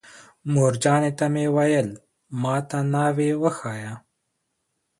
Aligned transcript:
مورجانې 0.53 1.11
ته 1.17 1.25
مې 1.33 1.45
ویل: 1.55 1.89
ما 2.41 2.55
ته 2.69 2.77
ناوې 2.93 3.29
وښایه. 3.41 3.93